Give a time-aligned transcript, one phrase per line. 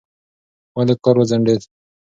[0.75, 1.61] ولې کار وځنډېد؟